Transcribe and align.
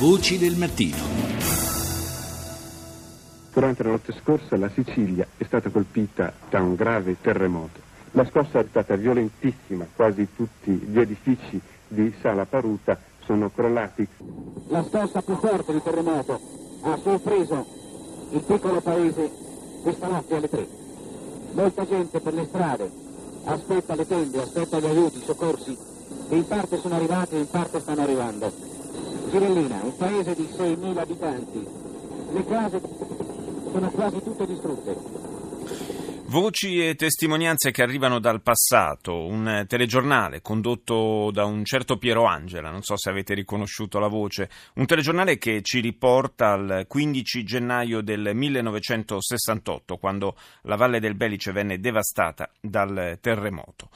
Voci 0.00 0.38
del 0.38 0.56
mattino. 0.56 0.96
Durante 3.52 3.82
la 3.82 3.90
notte 3.90 4.14
scorsa 4.18 4.56
la 4.56 4.70
Sicilia 4.70 5.26
è 5.36 5.44
stata 5.44 5.68
colpita 5.68 6.32
da 6.48 6.62
un 6.62 6.74
grave 6.74 7.18
terremoto. 7.20 7.80
La 8.12 8.24
scossa 8.24 8.60
è 8.60 8.66
stata 8.66 8.96
violentissima, 8.96 9.86
quasi 9.94 10.26
tutti 10.34 10.70
gli 10.70 10.98
edifici 10.98 11.60
di 11.86 12.14
Sala 12.22 12.46
Paruta 12.46 12.98
sono 13.26 13.50
crollati. 13.50 14.08
La 14.68 14.82
scossa 14.88 15.20
più 15.20 15.36
forte 15.36 15.74
di 15.74 15.82
terremoto 15.82 16.40
ha 16.80 16.96
sorpreso 16.96 17.66
il 18.30 18.40
piccolo 18.40 18.80
paese 18.80 19.30
questa 19.82 20.06
notte 20.06 20.34
alle 20.34 20.48
tre. 20.48 20.66
Molta 21.52 21.86
gente 21.86 22.20
per 22.20 22.32
le 22.32 22.46
strade 22.46 22.90
aspetta 23.44 23.94
le 23.94 24.06
tende, 24.06 24.40
aspetta 24.40 24.80
gli 24.80 24.86
aiuti, 24.86 25.18
i 25.18 25.24
soccorsi 25.26 25.76
che 26.26 26.34
in 26.34 26.46
parte 26.46 26.78
sono 26.78 26.94
arrivati 26.94 27.34
e 27.34 27.40
in 27.40 27.50
parte 27.50 27.80
stanno 27.80 28.00
arrivando. 28.00 28.78
Girellina, 29.30 29.80
un 29.82 29.96
paese 29.96 30.34
di 30.34 30.42
6.000 30.42 30.98
abitanti, 30.98 31.66
le 32.32 32.44
case 32.46 32.80
sono 33.70 33.90
quasi 33.90 34.22
tutte 34.22 34.46
distrutte. 34.46 35.28
Voci 36.30 36.86
e 36.86 36.94
testimonianze 36.94 37.72
che 37.72 37.82
arrivano 37.82 38.20
dal 38.20 38.40
passato, 38.40 39.24
un 39.26 39.64
telegiornale 39.66 40.40
condotto 40.42 41.30
da 41.32 41.44
un 41.44 41.64
certo 41.64 41.96
Piero 41.96 42.24
Angela, 42.24 42.70
non 42.70 42.82
so 42.82 42.96
se 42.96 43.10
avete 43.10 43.34
riconosciuto 43.34 43.98
la 43.98 44.06
voce, 44.06 44.48
un 44.74 44.86
telegiornale 44.86 45.38
che 45.38 45.60
ci 45.62 45.80
riporta 45.80 46.52
al 46.52 46.84
15 46.86 47.42
gennaio 47.42 48.00
del 48.00 48.30
1968, 48.32 49.96
quando 49.96 50.36
la 50.62 50.76
Valle 50.76 51.00
del 51.00 51.16
Belice 51.16 51.50
venne 51.50 51.80
devastata 51.80 52.48
dal 52.60 53.18
terremoto. 53.20 53.88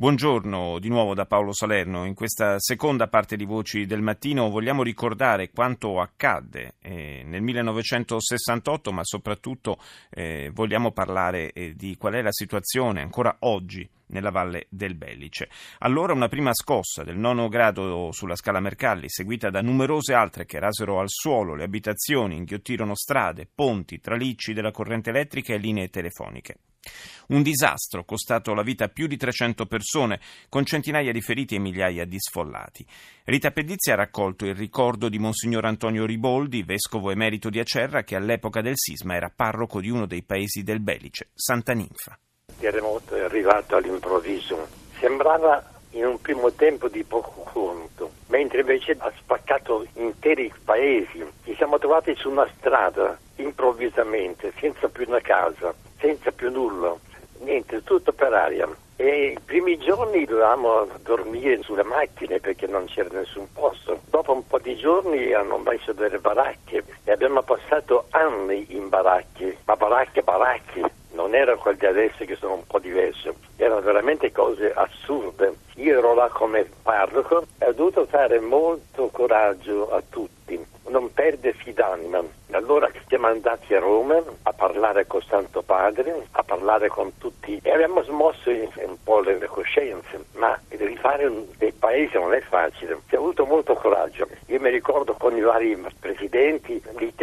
Buongiorno 0.00 0.78
di 0.78 0.88
nuovo 0.88 1.12
da 1.12 1.26
Paolo 1.26 1.52
Salerno. 1.52 2.06
In 2.06 2.14
questa 2.14 2.58
seconda 2.58 3.08
parte 3.08 3.36
di 3.36 3.44
Voci 3.44 3.84
del 3.84 4.00
Mattino 4.00 4.48
vogliamo 4.48 4.82
ricordare 4.82 5.50
quanto 5.50 6.00
accadde 6.00 6.76
eh, 6.80 7.22
nel 7.26 7.42
1968, 7.42 8.92
ma 8.92 9.04
soprattutto 9.04 9.78
eh, 10.08 10.50
vogliamo 10.54 10.92
parlare 10.92 11.52
eh, 11.52 11.74
di 11.74 11.98
qual 11.98 12.14
è 12.14 12.22
la 12.22 12.32
situazione 12.32 13.02
ancora 13.02 13.36
oggi 13.40 13.86
nella 14.10 14.30
valle 14.30 14.66
del 14.68 14.94
Bellice. 14.94 15.48
Allora 15.78 16.12
una 16.12 16.28
prima 16.28 16.52
scossa 16.52 17.02
del 17.02 17.16
nono 17.16 17.48
grado 17.48 18.10
sulla 18.12 18.36
scala 18.36 18.60
Mercalli, 18.60 19.08
seguita 19.08 19.50
da 19.50 19.60
numerose 19.62 20.14
altre 20.14 20.46
che 20.46 20.58
rasero 20.58 21.00
al 21.00 21.08
suolo 21.08 21.54
le 21.54 21.64
abitazioni, 21.64 22.36
inghiottirono 22.36 22.94
strade, 22.94 23.48
ponti, 23.52 24.00
tralicci 24.00 24.52
della 24.52 24.70
corrente 24.70 25.10
elettrica 25.10 25.54
e 25.54 25.58
linee 25.58 25.88
telefoniche. 25.88 26.56
Un 27.28 27.42
disastro 27.42 28.04
costato 28.04 28.54
la 28.54 28.62
vita 28.62 28.84
a 28.84 28.88
più 28.88 29.06
di 29.06 29.16
300 29.16 29.66
persone, 29.66 30.20
con 30.48 30.64
centinaia 30.64 31.12
di 31.12 31.20
feriti 31.20 31.54
e 31.54 31.58
migliaia 31.58 32.04
di 32.06 32.16
sfollati. 32.18 32.86
Rita 33.24 33.50
Pedizzi 33.50 33.90
ha 33.90 33.96
raccolto 33.96 34.46
il 34.46 34.54
ricordo 34.54 35.08
di 35.08 35.18
Monsignor 35.18 35.66
Antonio 35.66 36.06
Riboldi, 36.06 36.62
vescovo 36.62 37.10
emerito 37.10 37.50
di 37.50 37.60
Acerra, 37.60 38.02
che 38.02 38.16
all'epoca 38.16 38.62
del 38.62 38.76
sisma 38.76 39.14
era 39.14 39.30
parroco 39.34 39.80
di 39.80 39.90
uno 39.90 40.06
dei 40.06 40.22
paesi 40.22 40.62
del 40.62 40.80
Belice, 40.80 41.30
Santa 41.34 41.72
Ninfa 41.72 42.18
terremoto 42.60 43.16
è 43.16 43.22
arrivato 43.22 43.74
all'improvviso. 43.74 44.68
Sembrava 45.00 45.64
in 45.92 46.04
un 46.04 46.20
primo 46.20 46.52
tempo 46.52 46.88
di 46.88 47.02
poco 47.02 47.42
conto, 47.52 48.10
mentre 48.28 48.60
invece 48.60 48.96
ha 48.98 49.10
spaccato 49.18 49.86
interi 49.94 50.52
paesi. 50.62 51.26
Ci 51.42 51.54
siamo 51.56 51.78
trovati 51.78 52.14
su 52.14 52.30
una 52.30 52.46
strada 52.58 53.18
improvvisamente, 53.36 54.52
senza 54.60 54.88
più 54.88 55.06
una 55.08 55.20
casa, 55.20 55.74
senza 55.98 56.30
più 56.30 56.50
nulla, 56.50 56.94
niente, 57.40 57.82
tutto 57.82 58.12
per 58.12 58.32
aria. 58.32 58.68
E 58.96 59.32
i 59.34 59.38
primi 59.42 59.78
giorni 59.78 60.26
dovevamo 60.26 60.86
dormire 61.02 61.62
sulle 61.62 61.82
macchine 61.82 62.38
perché 62.38 62.66
non 62.66 62.84
c'era 62.84 63.18
nessun 63.18 63.50
posto. 63.50 64.00
Dopo 64.10 64.34
un 64.34 64.46
po' 64.46 64.58
di 64.58 64.76
giorni 64.76 65.32
hanno 65.32 65.56
messo 65.56 65.94
delle 65.94 66.18
baracche 66.18 66.84
e 67.04 67.10
abbiamo 67.10 67.40
passato 67.40 68.04
anni 68.10 68.66
in 68.68 68.90
baracche, 68.90 69.56
ma 69.64 69.74
baracche, 69.74 70.22
baracche 70.22 70.98
non 71.30 71.38
era 71.38 71.54
quel 71.54 71.76
di 71.76 71.86
adesso 71.86 72.24
che 72.24 72.34
sono 72.34 72.54
un 72.54 72.66
po' 72.66 72.80
diverso, 72.80 73.36
erano 73.56 73.80
veramente 73.82 74.32
cose 74.32 74.72
assurde. 74.74 75.54
Io 75.76 75.96
ero 75.96 76.12
là 76.12 76.28
come 76.28 76.68
parroco 76.82 77.46
e 77.56 77.66
ho 77.66 77.72
dovuto 77.72 78.04
fare 78.06 78.40
molto 78.40 79.08
coraggio 79.12 79.92
a 79.92 80.02
tutti, 80.06 80.60
non 80.88 81.12
perdersi 81.12 81.72
d'anima. 81.72 82.20
Allora 82.50 82.90
siamo 83.06 83.28
andati 83.28 83.74
a 83.74 83.78
Roma 83.78 84.20
a 84.42 84.52
parlare 84.52 85.06
con 85.06 85.22
Santo 85.22 85.62
Padre, 85.62 86.26
a 86.32 86.42
parlare 86.42 86.88
con 86.88 87.16
tutti 87.16 87.60
e 87.62 87.70
abbiamo 87.70 88.02
smosso 88.02 88.50
un 88.50 88.96
po' 89.04 89.20
le 89.20 89.38
coscienze, 89.46 90.24
ma 90.32 90.58
rifare 90.70 91.30
dei 91.56 91.72
paesi 91.72 92.16
non 92.18 92.34
è 92.34 92.40
facile. 92.40 92.98
Si 93.08 93.14
è 93.14 93.18
avuto 93.18 93.46
molto 93.46 93.74
coraggio. 93.74 94.26
Io 94.46 94.58
mi 94.58 94.70
ricordo 94.70 95.14
con 95.14 95.36
i 95.36 95.40
vari 95.40 95.80
presidenti, 96.00 96.82
li 96.98 97.14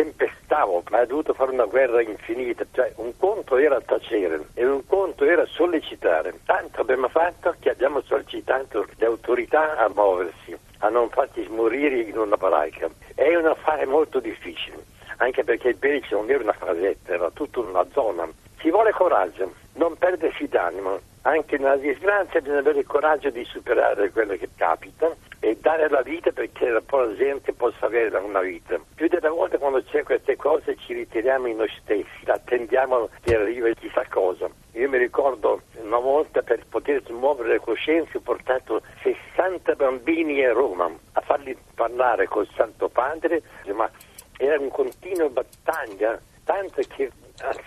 tempestavo, 0.57 0.83
ma 0.89 1.01
ho 1.01 1.05
dovuto 1.05 1.33
fare 1.33 1.51
una 1.51 1.65
guerra 1.65 2.01
infinita. 2.01 2.65
Cioè, 2.71 2.93
un 2.97 3.15
conto 3.17 3.57
era 3.57 3.79
tacere 3.81 4.47
e 4.53 4.65
un 4.65 4.85
conto 4.85 5.23
era 5.23 5.45
sollecitare. 5.45 6.39
Tanto 6.45 6.81
abbiamo 6.81 7.07
fatto 7.09 7.55
che 7.59 7.69
abbiamo 7.69 8.01
sollecitato 8.01 8.85
le 8.95 9.05
autorità 9.05 9.77
a 9.77 9.89
muoversi, 9.93 10.57
a 10.79 10.89
non 10.89 11.09
farci 11.09 11.47
morire 11.49 11.99
in 11.99 12.17
una 12.17 12.35
baracca. 12.37 12.89
È 13.13 13.35
un 13.35 13.45
affare 13.45 13.85
molto 13.85 14.19
difficile 14.19 14.95
anche 15.19 15.43
perché 15.43 15.69
il 15.69 15.77
Belice 15.77 16.13
non 16.13 16.29
era 16.29 16.43
una 16.43 16.53
frasetta, 16.53 17.13
era 17.13 17.31
tutta 17.31 17.59
una 17.61 17.83
zona. 17.91 18.29
Ci 18.57 18.69
vuole 18.69 18.91
coraggio, 18.91 19.51
non 19.73 19.97
perdersi 19.97 20.47
d'animo. 20.47 20.99
Anche 21.27 21.57
nella 21.57 21.75
disgrazia 21.75 22.39
bisogna 22.39 22.59
avere 22.59 22.79
il 22.79 22.85
coraggio 22.85 23.29
di 23.29 23.43
superare 23.43 24.11
quello 24.11 24.37
che 24.37 24.47
capita 24.55 25.13
e 25.41 25.57
dare 25.59 25.89
la 25.89 26.01
vita 26.01 26.31
perché 26.31 26.69
la 26.69 26.81
gente 27.17 27.51
possa 27.51 27.87
avere 27.87 28.17
una 28.19 28.39
vita. 28.39 28.79
Più 28.95 29.09
delle 29.09 29.27
volte 29.27 29.57
quando 29.57 29.83
c'è 29.83 30.03
queste 30.03 30.37
cose 30.37 30.77
ci 30.77 30.93
ritiriamo 30.93 31.47
in 31.47 31.57
noi 31.57 31.69
stessi, 31.81 32.23
attendiamo 32.23 33.09
che 33.19 33.35
arrivi 33.35 33.75
chissà 33.75 34.05
cosa. 34.09 34.47
Io 34.71 34.87
mi 34.87 34.97
ricordo 34.97 35.63
una 35.81 35.99
volta 35.99 36.41
per 36.43 36.63
poter 36.69 37.03
muovere 37.11 37.49
le 37.49 37.59
coscienze 37.59 38.19
ho 38.19 38.21
portato 38.21 38.81
60 39.03 39.75
bambini 39.75 40.45
a 40.45 40.53
Roma 40.53 40.89
a 41.11 41.19
farli 41.19 41.57
parlare 41.75 42.29
col 42.29 42.47
Santo 42.55 42.87
Padre, 42.87 43.41
ma 43.73 43.91
era 44.37 44.57
un 44.57 44.69
continuo 44.69 45.29
battaglia, 45.29 46.17
tanto 46.45 46.81
che 46.87 47.11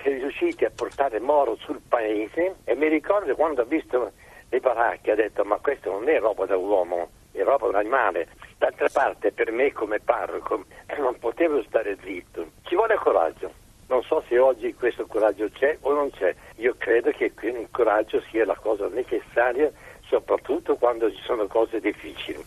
si 0.03 0.09
è 0.09 0.19
riusciti 0.19 0.65
a 0.65 0.71
portare 0.75 1.21
Moro 1.21 1.57
sul 1.57 1.81
paese 1.87 2.57
e 2.65 2.75
mi 2.75 2.89
ricordo 2.89 3.35
quando 3.35 3.63
ho 3.63 3.65
visto 3.65 4.13
le 4.49 4.61
baracche, 4.61 5.13
ho 5.13 5.15
detto 5.15 5.45
ma 5.45 5.57
questo 5.59 5.91
non 5.91 6.09
è 6.09 6.19
roba 6.19 6.45
da 6.47 6.57
uomo, 6.57 7.11
è 7.33 7.43
roba 7.43 7.69
da 7.71 7.79
animale. 7.79 8.29
D'altra 8.59 8.89
parte 8.93 9.33
per 9.33 9.53
me 9.53 9.73
come 9.73 10.01
parroco 10.01 10.65
eh, 10.87 10.97
non 10.97 11.19
potevo 11.19 11.63
stare 11.63 11.97
zitto, 12.03 12.51
ci 12.63 12.75
vuole 12.75 12.97
coraggio. 12.97 13.53
Non 13.87 14.03
so 14.03 14.23
se 14.29 14.39
oggi 14.39 14.75
questo 14.75 15.07
coraggio 15.07 15.49
c'è 15.51 15.79
o 15.81 15.93
non 15.93 16.11
c'è, 16.11 16.35
io 16.57 16.75
credo 16.79 17.11
che 17.11 17.33
il 17.41 17.69
coraggio 17.71 18.21
sia 18.31 18.45
la 18.45 18.55
cosa 18.55 18.87
necessaria 18.89 19.71
soprattutto 20.07 20.77
quando 20.77 21.11
ci 21.11 21.21
sono 21.23 21.47
cose 21.47 21.81
difficili. 21.81 22.45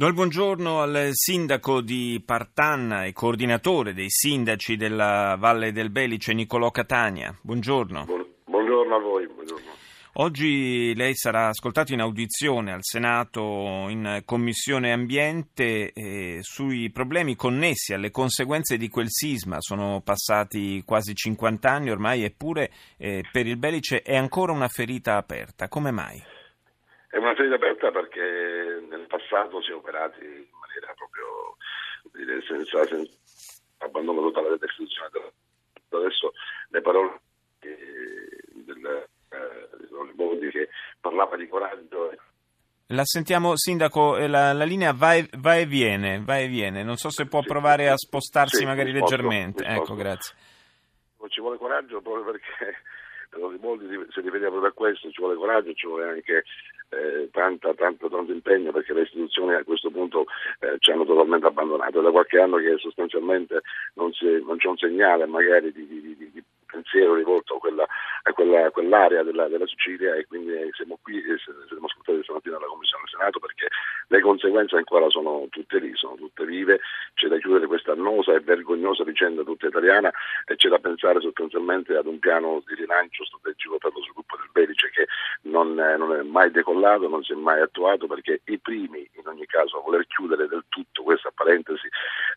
Do 0.00 0.06
il 0.06 0.14
buongiorno 0.14 0.80
al 0.80 1.10
sindaco 1.12 1.82
di 1.82 2.22
Partanna 2.24 3.04
e 3.04 3.12
coordinatore 3.12 3.92
dei 3.92 4.08
sindaci 4.08 4.76
della 4.76 5.36
Valle 5.38 5.72
del 5.72 5.90
Belice, 5.90 6.32
Nicolò 6.32 6.70
Catania. 6.70 7.36
Buongiorno. 7.42 8.06
buongiorno 8.46 8.94
a 8.94 8.98
voi. 8.98 9.26
Buongiorno. 9.26 9.70
Oggi 10.14 10.94
lei 10.94 11.14
sarà 11.14 11.48
ascoltato 11.48 11.92
in 11.92 12.00
audizione 12.00 12.72
al 12.72 12.80
Senato 12.80 13.88
in 13.90 14.22
Commissione 14.24 14.90
Ambiente 14.90 15.92
eh, 15.92 16.38
sui 16.40 16.88
problemi 16.88 17.36
connessi 17.36 17.92
alle 17.92 18.10
conseguenze 18.10 18.78
di 18.78 18.88
quel 18.88 19.10
sisma. 19.10 19.56
Sono 19.60 20.00
passati 20.02 20.82
quasi 20.86 21.14
50 21.14 21.70
anni 21.70 21.90
ormai, 21.90 22.24
eppure 22.24 22.70
eh, 22.96 23.22
per 23.30 23.46
il 23.46 23.58
Belice 23.58 24.00
è 24.00 24.16
ancora 24.16 24.52
una 24.52 24.68
ferita 24.68 25.18
aperta. 25.18 25.68
Come 25.68 25.90
mai? 25.90 26.39
È 27.10 27.16
una 27.16 27.34
ferita 27.34 27.56
aperta 27.56 27.90
perché 27.90 28.86
nel 28.88 29.06
passato 29.08 29.60
si 29.62 29.72
è 29.72 29.74
operati 29.74 30.22
in 30.22 30.46
maniera 30.60 30.94
proprio 30.94 31.56
dire, 32.12 32.40
senza, 32.42 32.86
senza 32.86 33.12
abbandono 33.78 34.20
totale 34.20 34.56
dell'istituzione. 34.56 35.32
Adesso 35.88 36.32
le 36.68 36.80
parole 36.80 37.20
del, 37.58 39.08
eh, 39.30 40.50
che 40.50 40.68
parlava 41.00 41.36
di 41.36 41.48
coraggio. 41.48 42.14
La 42.92 43.04
sentiamo, 43.04 43.56
Sindaco, 43.56 44.16
eh, 44.16 44.28
la, 44.28 44.52
la 44.52 44.64
linea 44.64 44.92
va 44.92 45.14
e, 45.14 45.28
va 45.38 45.56
e, 45.56 45.66
viene, 45.66 46.22
va 46.24 46.38
e 46.38 46.46
viene. 46.46 46.84
Non 46.84 46.96
so 46.96 47.10
se 47.10 47.26
può 47.26 47.40
provare 47.40 47.88
a 47.88 47.96
spostarsi 47.96 48.58
sì, 48.58 48.64
magari 48.64 48.92
risposto, 48.92 49.16
leggermente. 49.16 49.64
Ecco, 49.64 49.94
grazie. 49.94 50.36
Ci 51.28 51.40
vuole 51.40 51.58
coraggio 51.58 52.00
proprio 52.00 52.24
perché 52.24 52.82
per 53.30 53.40
molti 53.60 53.86
si 53.86 54.20
riferiva 54.20 54.48
proprio 54.48 54.70
a 54.70 54.72
questo, 54.72 55.10
ci 55.10 55.20
vuole 55.20 55.36
coraggio, 55.36 55.72
ci 55.74 55.86
vuole 55.86 56.08
anche 56.08 56.44
eh, 56.90 57.28
tanta, 57.30 57.72
tanto, 57.74 58.08
tanto 58.08 58.32
impegno 58.32 58.72
perché 58.72 58.92
le 58.92 59.02
istituzioni 59.02 59.54
a 59.54 59.64
questo 59.64 59.90
punto 59.90 60.26
eh, 60.60 60.76
ci 60.78 60.90
hanno 60.90 61.04
totalmente 61.04 61.46
abbandonato. 61.46 62.00
È 62.00 62.02
da 62.02 62.10
qualche 62.10 62.38
anno 62.38 62.56
che 62.56 62.76
sostanzialmente 62.78 63.60
non, 63.94 64.12
si, 64.12 64.42
non 64.44 64.56
c'è 64.56 64.68
un 64.68 64.76
segnale 64.76 65.26
magari 65.26 65.72
di, 65.72 65.86
di, 65.86 66.00
di, 66.00 66.30
di 66.30 66.42
pensiero 66.66 67.14
rivolto 67.14 67.56
a, 67.56 67.58
quella, 67.58 67.86
a, 68.22 68.32
quella, 68.32 68.66
a 68.66 68.70
quell'area 68.70 69.22
della, 69.22 69.48
della, 69.48 69.66
Sicilia 69.66 70.14
e 70.14 70.26
quindi 70.26 70.52
siamo 70.72 70.98
qui 71.02 71.18
e 71.18 71.36
siamo 71.68 71.86
ascoltati 71.86 72.22
stamattina 72.22 72.56
alla 72.56 72.66
Commissione 72.66 73.02
del 73.04 73.12
Senato 73.18 73.38
perché 73.38 73.68
le 74.10 74.20
conseguenze 74.20 74.76
ancora 74.76 75.08
sono 75.08 75.46
tutte 75.50 75.78
lì, 75.78 75.92
sono 75.94 76.16
tutte 76.16 76.44
vive, 76.44 76.80
questa 77.66 77.92
annosa 77.92 78.34
e 78.34 78.40
vergognosa 78.40 79.04
vicenda 79.04 79.44
tutta 79.44 79.68
italiana 79.68 80.10
e 80.44 80.56
c'è 80.56 80.68
da 80.68 80.78
pensare 80.78 81.20
sostanzialmente 81.20 81.94
ad 81.94 82.06
un 82.06 82.18
piano 82.18 82.60
di 82.66 82.74
rilancio 82.74 83.24
strategico 83.24 83.78
per 83.78 83.92
lo 83.94 84.02
sviluppo 84.02 84.36
del 84.36 84.50
Belice 84.50 84.90
che 84.90 85.06
non, 85.42 85.74
non 85.74 86.16
è 86.16 86.22
mai 86.22 86.50
decollato, 86.50 87.08
non 87.08 87.22
si 87.22 87.32
è 87.32 87.36
mai 87.36 87.60
attuato 87.60 88.08
perché 88.08 88.40
i 88.46 88.58
primi 88.58 89.08
in 89.14 89.26
ogni 89.26 89.46
caso 89.46 89.78
a 89.78 89.82
voler 89.82 90.04
chiudere 90.08 90.48
del 90.48 90.64
tutto 90.68 91.04
questa 91.04 91.30
parentesi 91.32 91.88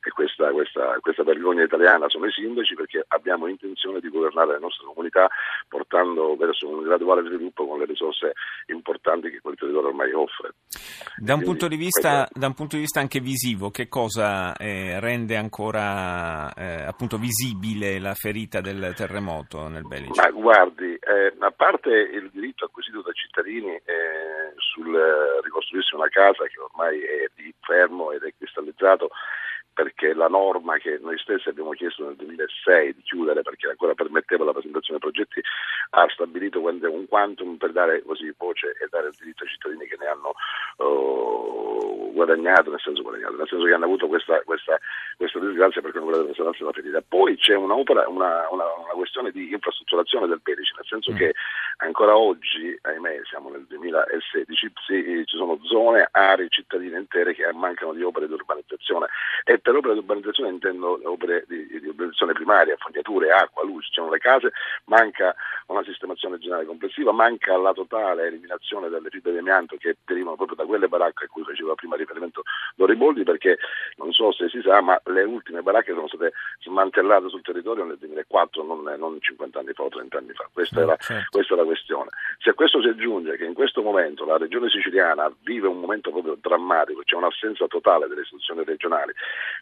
e 0.04 0.12
questa, 0.12 0.52
questa, 0.52 0.98
questa 1.00 1.24
vergogna 1.24 1.64
italiana 1.64 2.10
sono 2.10 2.26
i 2.26 2.32
sindaci 2.32 2.76
perché 2.76 3.04
abbiamo 3.08 3.48
intenzione 3.48 4.00
di 4.00 4.10
governare 4.10 4.54
le 4.54 4.60
nostre 4.60 4.86
comunità 4.86 5.30
portando 5.68 6.36
verso 6.36 6.68
un 6.68 6.84
graduale 6.84 7.24
sviluppo 7.24 7.66
con 7.66 7.80
le 7.80 7.86
risorse 7.86 8.34
importanti 8.68 9.30
che 9.30 9.40
quel 9.40 9.56
territorio 9.56 9.90
ormai 9.90 10.12
offre. 10.12 10.54
Da 11.16 11.36
un, 11.36 11.44
punto 11.44 11.68
di 11.68 11.78
vista, 11.78 12.28
da 12.32 12.48
un 12.48 12.54
punto 12.54 12.76
di 12.76 12.82
vista 12.82 13.00
anche 13.00 13.20
visivo, 13.20 13.70
che 13.70 13.88
cosa 13.88 14.56
eh, 14.56 15.00
rende 15.00 15.38
ancora 15.38 16.52
eh, 16.54 16.84
appunto 16.84 17.18
visibile 17.18 18.00
la 18.00 18.14
ferita 18.14 18.62
del 18.62 18.94
terremoto 18.96 19.68
nel 19.68 19.88
Belice? 19.88 20.22
Ma 20.22 20.30
guardi, 20.32 20.94
eh, 20.94 21.34
a 21.40 21.52
parte 21.52 21.90
il 21.90 22.30
diritto 22.32 22.66
acquisito 22.66 23.02
dai 23.02 23.14
cittadini 23.14 23.74
eh, 23.74 24.54
sul 24.58 24.94
ricostruirsi 25.44 25.96
una 25.96 26.10
casa 26.10 26.46
che 26.46 26.60
ormai 26.60 27.00
è 27.00 27.30
lì 27.36 27.54
fermo 27.62 28.12
ed 28.12 28.24
è 28.24 28.34
cristallizzato, 28.38 29.10
perché 29.74 30.14
la 30.14 30.28
norma 30.28 30.78
che 30.78 31.00
noi 31.02 31.18
stessi 31.18 31.50
abbiamo 31.50 31.72
chiesto 31.72 32.06
nel 32.06 32.16
2006 32.16 32.94
di 32.94 33.02
chiudere 33.02 33.42
perché 33.42 33.70
ancora 33.70 33.94
permetteva 33.94 34.46
la 34.46 34.52
presentazione 34.52 35.00
dei 35.00 35.12
progetti 35.12 35.42
ha 35.92 36.08
stabilito 36.10 36.62
un 36.62 37.06
quantum 37.08 37.58
per 37.58 37.72
dare 37.72 38.04
così 38.04 38.34
voce 38.38 38.76
e 38.80 38.88
dare 38.90 39.08
il 39.08 39.16
diritto 39.20 39.44
ai 39.44 39.50
cittadini 39.50 39.86
che 39.86 39.98
ne 40.00 40.08
hanno 40.08 40.34
uh, 40.78 42.12
guadagnato, 42.14 42.70
nel 42.70 42.80
senso 42.80 43.02
guadagnato, 43.02 43.36
nel 43.36 43.48
senso 43.48 43.66
che 43.66 43.74
hanno 43.74 43.86
avuto 43.86 44.08
questa, 44.08 44.42
questa, 44.44 44.80
questa 45.18 45.40
disgrazia 45.40 45.82
perché 45.82 45.98
non 45.98 46.08
volevano 46.08 46.34
sanarsi 46.34 46.64
la 46.64 46.72
ferita. 46.72 47.02
Poi 47.06 47.36
c'è 47.38 47.56
un'opera, 47.56 48.08
una, 48.08 48.48
una, 48.50 48.66
una, 48.78 48.94
questione 48.94 49.32
di 49.32 49.52
infrastrutturazione 49.52 50.28
del 50.28 50.42
Pedici, 50.42 50.74
nel 50.76 50.86
senso 50.86 51.12
mm. 51.12 51.16
che 51.16 51.34
ancora 51.78 52.16
oggi, 52.16 52.78
ahimè, 52.82 53.22
siamo 53.26 53.50
nel 53.50 53.63
2016, 53.94 54.72
sì, 54.86 55.24
ci 55.26 55.38
sono 55.38 55.60
zone, 55.64 56.08
aree 56.12 56.48
cittadine 56.50 56.98
intere 56.98 57.34
che 57.34 57.52
mancano 57.54 57.94
di 57.94 58.02
opere 58.02 58.28
di 58.28 58.34
urbanizzazione 58.34 59.08
e 59.44 59.60
per 59.60 59.76
opere 59.76 59.94
di 59.94 60.00
urbanizzazione 60.00 60.50
intendo 60.50 61.00
opere 61.04 61.46
di, 61.48 61.68
di 61.68 61.88
urbanizzazione 61.88 62.34
primaria, 62.34 62.76
fognature, 62.78 63.32
acqua, 63.32 63.64
luce, 63.64 63.88
ci 63.88 63.94
sono 63.94 64.10
le 64.10 64.18
case, 64.18 64.52
manca 64.86 65.36
una 65.68 65.84
sistemazione 65.84 66.40
generale 66.40 66.66
complessiva, 66.66 67.12
manca 67.12 67.56
la 67.58 67.74
totale 67.74 68.28
eliminazione 68.28 68.90
delle 68.90 69.10
fibre 69.10 69.32
di 69.32 69.38
amianto 69.38 69.78
che 69.78 69.98
derivano 70.06 70.36
proprio 70.36 70.58
da 70.58 70.66
quelle 70.66 70.88
baracche 70.88 71.26
a 71.26 71.28
cui 71.28 71.44
faceva 71.44 71.76
prima 71.76 71.96
riferimento 71.96 72.44
Doriboldi 72.76 73.24
perché 73.24 73.60
non 73.98 74.12
so 74.12 74.32
se 74.32 74.50
si 74.50 74.62
sa 74.62 74.82
ma 74.82 75.00
le 75.06 75.24
ultime 75.24 75.62
baracche 75.62 75.94
sono 75.94 76.08
state 76.08 76.34
smantellate 76.62 77.30
sul 77.30 77.42
territorio 77.42 77.86
nel 77.86 77.98
2004, 77.98 78.64
non, 78.64 78.96
non 78.98 79.18
50 79.20 79.60
anni 79.60 79.74
fa 79.74 79.84
o 79.84 79.90
30 79.90 80.18
anni 80.18 80.34
fa, 80.34 80.50
questa, 80.52 80.82
è 80.82 80.86
la, 80.86 80.96
certo. 80.98 81.28
questa 81.32 81.54
è 81.54 81.58
la 81.58 81.64
questione. 81.64 82.10
Se 82.40 82.50
a 82.50 82.54
questo 82.54 82.82
si 82.82 82.88
aggiunge 82.88 83.38
che 83.38 83.46
in 83.46 83.54
questo 83.54 83.83
momento 83.84 84.26
la 84.26 84.38
regione 84.38 84.70
siciliana 84.70 85.32
vive 85.44 85.68
un 85.68 85.80
momento 85.80 86.12
proprio 86.12 86.38
drammatico, 86.40 87.02
c'è 87.04 87.16
un'assenza 87.16 87.68
totale 87.68 88.08
delle 88.08 88.22
istituzioni 88.22 88.64
regionali, 88.64 89.14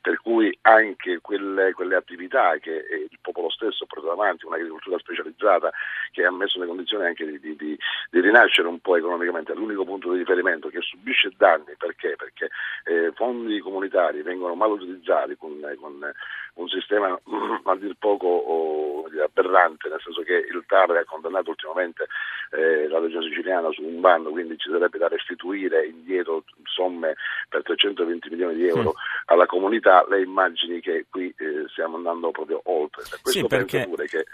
per 0.01 0.19
cui 0.21 0.55
anche 0.61 1.19
quelle, 1.21 1.73
quelle 1.73 1.95
attività 1.95 2.57
che 2.57 2.71
il 3.09 3.19
popolo 3.21 3.49
stesso 3.49 3.83
ha 3.83 3.87
portato 3.87 4.11
avanti, 4.13 4.45
un'agricoltura 4.45 4.97
specializzata 4.99 5.71
che 6.11 6.25
ha 6.25 6.31
messo 6.31 6.59
le 6.59 6.67
condizioni 6.67 7.05
anche 7.05 7.25
di, 7.25 7.39
di, 7.39 7.55
di, 7.55 7.77
di 8.09 8.19
rinascere 8.19 8.67
un 8.67 8.79
po' 8.79 8.95
economicamente, 8.95 9.51
è 9.51 9.55
l'unico 9.55 9.85
punto 9.85 10.11
di 10.11 10.19
riferimento 10.19 10.69
che 10.69 10.81
subisce 10.81 11.31
danni 11.37 11.75
perché? 11.77 12.15
Perché 12.15 12.49
eh, 12.85 13.11
fondi 13.15 13.59
comunitari 13.59 14.21
vengono 14.21 14.55
mal 14.55 14.71
utilizzati 14.71 15.35
con, 15.35 15.59
con 15.79 16.11
un 16.53 16.67
sistema 16.67 17.07
a 17.63 17.75
dir 17.75 17.95
poco 17.97 18.27
oh, 18.27 19.05
aberrante, 19.23 19.89
nel 19.89 20.01
senso 20.01 20.21
che 20.21 20.35
il 20.35 20.63
TAR 20.67 20.91
ha 20.91 21.05
condannato 21.05 21.51
ultimamente 21.51 22.07
eh, 22.51 22.87
la 22.87 22.99
regione 22.99 23.27
siciliana 23.27 23.71
su 23.71 23.83
un 23.83 23.99
bando, 24.11 24.29
quindi 24.31 24.57
ci 24.57 24.69
sarebbe 24.69 24.97
da 24.97 25.07
restituire 25.07 25.85
indietro 25.85 26.43
somme 26.63 27.15
per 27.47 27.63
320 27.63 28.29
milioni 28.29 28.55
di 28.55 28.67
euro 28.67 28.91
sì. 28.91 28.97
alla 29.25 29.45
comunità, 29.45 30.05
le 30.09 30.21
immagini 30.21 30.81
che 30.81 31.05
qui 31.09 31.33
eh, 31.37 31.65
stiamo 31.69 31.95
andando 31.95 32.31
proprio 32.31 32.61
oltre. 32.65 33.03
Per 33.09 33.21
questo 33.21 33.39
sì, 33.39 33.47
perché... 33.47 33.77
penso 33.77 33.89
pure 33.89 34.07
che 34.07 34.25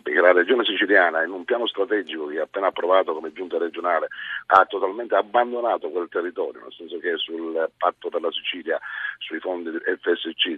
perché 0.00 0.20
la 0.20 0.32
regione 0.32 0.64
siciliana 0.64 1.24
in 1.24 1.32
un 1.32 1.44
piano 1.44 1.66
strategico 1.66 2.26
che 2.26 2.38
ha 2.38 2.44
appena 2.44 2.68
approvato 2.68 3.12
come 3.12 3.32
giunta 3.32 3.58
regionale 3.58 4.06
ha 4.46 4.64
totalmente 4.64 5.16
abbandonato 5.16 5.90
quel 5.90 6.08
territorio, 6.08 6.62
nel 6.62 6.72
senso 6.72 6.98
che 6.98 7.16
sul 7.16 7.68
patto 7.76 8.08
per 8.08 8.20
la 8.20 8.30
Sicilia, 8.30 8.80
sui 9.18 9.40
fondi 9.40 9.70
FSC 9.70 10.56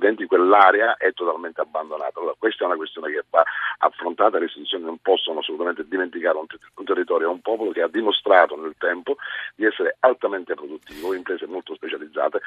2014-2020, 0.00 0.26
quell'area 0.26 0.96
è 0.96 1.12
totalmente 1.12 1.60
abbandonata. 1.60 2.18
Allora, 2.18 2.34
questa 2.38 2.64
è 2.64 2.66
una 2.66 2.76
questione 2.76 3.12
che 3.12 3.24
va 3.30 3.44
affrontata, 3.78 4.38
le 4.38 4.46
istituzioni 4.46 4.84
non 4.84 4.98
possono 4.98 5.40
assolutamente 5.40 5.86
dimenticare 5.86 6.38
un, 6.38 6.46
ter- 6.46 6.70
un 6.74 6.84
territorio, 6.84 7.30
un 7.30 7.40
popolo 7.40 7.70
che 7.70 7.82
ha 7.82 7.88
dimostrato 7.88 8.56
nel 8.56 8.74
tempo 8.78 9.16
di 9.54 9.64
essere 9.64 9.96
altamente 10.00 10.54
produttivo, 10.54 11.14
imprese 11.14 11.46
molto 11.46 11.74
specializzate, 11.74 12.40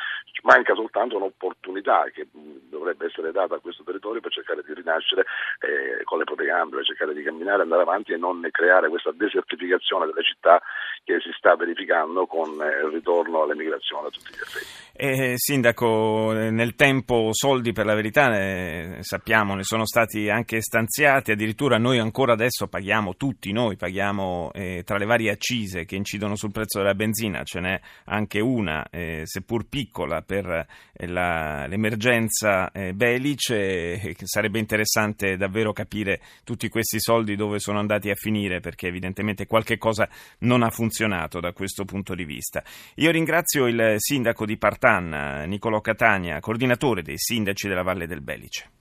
manca 0.44 0.76
soltanto 0.76 1.18
un'opportunità 1.18 2.06
che 2.14 2.28
dovrebbe 2.32 3.06
essere 3.06 3.32
data 3.32 3.56
a 3.56 3.60
questo 3.60 3.84
territorio 3.84 4.22
per 4.22 4.32
cercare 4.32 4.64
di 4.66 4.74
rinascere. 4.74 5.26
Eh, 5.60 6.04
con 6.04 6.20
le 6.20 6.26
proprie 6.26 6.48
gambe, 6.48 6.78
per 6.78 6.86
cercare 6.86 7.14
di 7.14 7.24
camminare, 7.24 7.64
andare 7.64 7.82
avanti 7.82 8.14
e 8.14 8.18
non 8.18 8.48
creare 8.52 8.90
questa 8.90 9.12
desertificazione 9.12 10.06
delle 10.06 10.24
città 10.24 10.62
che 11.04 11.20
si 11.20 11.32
sta 11.36 11.56
verificando 11.56 12.26
con 12.26 12.50
eh, 12.62 12.86
il 12.86 12.92
ritorno 12.92 13.42
all'emigrazione 13.42 14.08
a 14.08 14.10
tutti 14.10 14.32
gli 14.32 14.42
effetti. 14.42 14.93
Eh, 14.95 15.34
sindaco, 15.38 16.34
nel 16.34 16.75
tempo 16.75 17.30
soldi 17.31 17.72
per 17.72 17.88
la 17.88 17.95
verità 17.95 18.28
ne 18.28 18.98
sappiamo, 19.00 19.56
ne 19.56 19.63
sono 19.63 19.88
stati 19.88 20.30
anche 20.30 20.62
stanziati, 20.62 21.31
addirittura 21.31 21.80
noi 21.80 21.98
ancora 21.98 22.34
adesso 22.34 22.68
paghiamo, 22.68 23.16
tutti 23.16 23.51
noi 23.51 23.75
paghiamo 23.75 24.51
eh, 24.54 24.84
tra 24.86 24.98
le 24.98 25.06
varie 25.06 25.31
accise 25.31 25.86
che 25.86 25.95
incidono 25.95 26.36
sul 26.36 26.51
prezzo 26.51 26.78
della 26.78 26.94
benzina, 26.94 27.42
ce 27.42 27.60
n'è 27.60 27.80
anche 28.06 28.40
una, 28.40 28.86
eh, 28.92 29.24
seppur 29.24 29.66
piccola, 29.68 30.22
per 30.22 30.45
eh, 30.45 31.07
la, 31.07 31.66
l'emergenza 31.66 32.72
eh, 32.72 32.94
Belice, 32.94 34.13
sarebbe 34.22 34.60
interessante 34.60 35.38
davvero 35.38 35.74
capire 35.74 36.22
tutti 36.44 36.69
questi 36.69 37.00
soldi 37.00 37.36
dove 37.36 37.57
sono 37.57 37.80
andati 37.80 38.12
a 38.12 38.16
finire, 38.16 38.60
perché 38.60 38.90
evidentemente 38.90 39.48
qualche 39.48 39.80
cosa 39.80 40.07
non 40.42 40.62
ha 40.62 40.69
funzionato 40.69 41.40
da 41.40 41.51
questo 41.51 41.84
punto 41.84 42.13
di 42.13 42.25
vista. 42.25 42.63
Io 42.98 43.10
ringrazio 43.10 43.66
il 43.66 43.95
sindaco 43.98 44.45
di 44.45 44.57
Partanna, 44.83 45.45
Nicolò 45.45 45.80
Catania, 45.80 46.41
coordinatore 46.41 47.03
dei 47.03 47.18
sindaci 47.18 47.69
della 47.69 47.83
Valle 47.83 48.06
del 48.06 48.19
Belice. 48.19 48.73